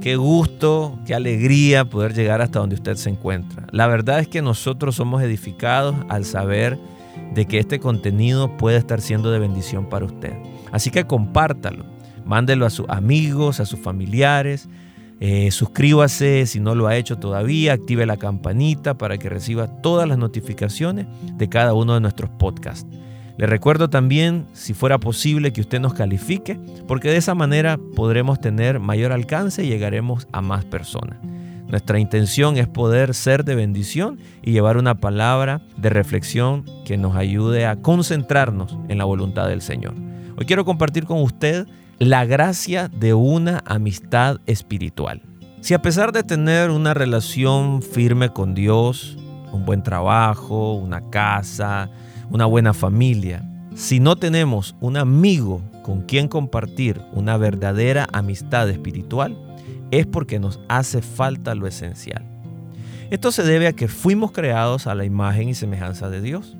[0.00, 3.66] qué gusto, qué alegría poder llegar hasta donde usted se encuentra.
[3.72, 6.78] La verdad es que nosotros somos edificados al saber
[7.34, 10.32] de que este contenido puede estar siendo de bendición para usted.
[10.72, 11.84] Así que compártalo,
[12.24, 14.68] mándelo a sus amigos, a sus familiares,
[15.18, 20.06] eh, suscríbase si no lo ha hecho todavía, active la campanita para que reciba todas
[20.06, 21.06] las notificaciones
[21.36, 22.86] de cada uno de nuestros podcasts.
[23.38, 26.58] Le recuerdo también, si fuera posible, que usted nos califique,
[26.88, 31.18] porque de esa manera podremos tener mayor alcance y llegaremos a más personas.
[31.68, 37.16] Nuestra intención es poder ser de bendición y llevar una palabra de reflexión que nos
[37.16, 39.94] ayude a concentrarnos en la voluntad del Señor.
[40.38, 41.66] Hoy quiero compartir con usted
[41.98, 45.22] la gracia de una amistad espiritual.
[45.60, 49.18] Si a pesar de tener una relación firme con Dios,
[49.52, 51.90] un buen trabajo, una casa,
[52.30, 59.36] una buena familia, si no tenemos un amigo con quien compartir una verdadera amistad espiritual,
[59.90, 62.24] es porque nos hace falta lo esencial.
[63.10, 66.56] Esto se debe a que fuimos creados a la imagen y semejanza de Dios,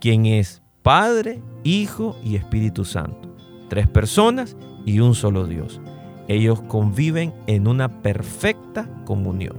[0.00, 3.34] quien es Padre, Hijo y Espíritu Santo.
[3.68, 5.80] Tres personas y un solo Dios.
[6.28, 9.58] Ellos conviven en una perfecta comunión.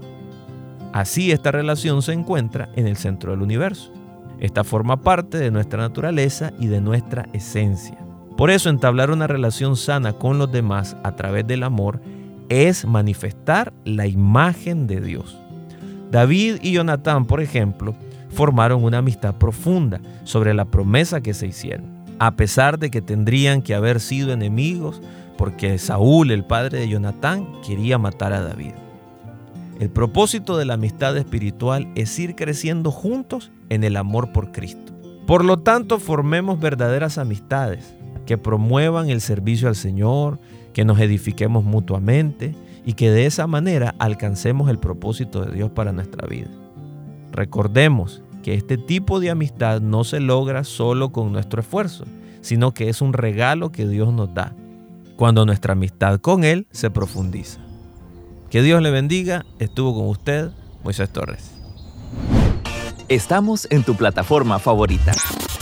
[0.93, 3.91] Así esta relación se encuentra en el centro del universo.
[4.39, 7.97] Esta forma parte de nuestra naturaleza y de nuestra esencia.
[8.37, 12.01] Por eso entablar una relación sana con los demás a través del amor
[12.49, 15.37] es manifestar la imagen de Dios.
[16.09, 17.95] David y Jonatán, por ejemplo,
[18.29, 21.85] formaron una amistad profunda sobre la promesa que se hicieron,
[22.19, 25.01] a pesar de que tendrían que haber sido enemigos
[25.37, 28.73] porque Saúl, el padre de Jonatán, quería matar a David.
[29.81, 34.93] El propósito de la amistad espiritual es ir creciendo juntos en el amor por Cristo.
[35.25, 37.95] Por lo tanto, formemos verdaderas amistades
[38.27, 40.37] que promuevan el servicio al Señor,
[40.73, 42.55] que nos edifiquemos mutuamente
[42.85, 46.51] y que de esa manera alcancemos el propósito de Dios para nuestra vida.
[47.31, 52.05] Recordemos que este tipo de amistad no se logra solo con nuestro esfuerzo,
[52.41, 54.53] sino que es un regalo que Dios nos da
[55.15, 57.70] cuando nuestra amistad con Él se profundiza.
[58.51, 59.45] Que Dios le bendiga.
[59.59, 60.51] Estuvo con usted,
[60.83, 61.51] Moisés Torres.
[63.07, 65.13] Estamos en tu plataforma favorita.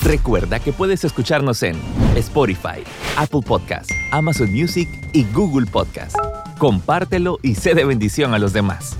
[0.01, 1.79] Recuerda que puedes escucharnos en
[2.15, 2.83] Spotify,
[3.15, 6.15] Apple Podcast, Amazon Music y Google Podcast.
[6.57, 8.97] Compártelo y sé de bendición a los demás.